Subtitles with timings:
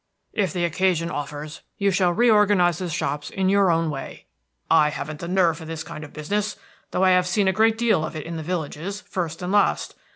[0.33, 4.25] "If the occasion offers, you shall reorganize the shops in your own way.
[4.67, 6.55] I haven't the nerve for this kind of business,
[6.89, 9.93] though I have seen a great deal of it in the villages, first and last.